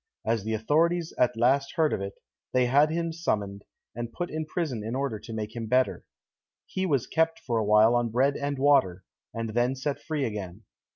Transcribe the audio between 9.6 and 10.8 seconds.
set free again.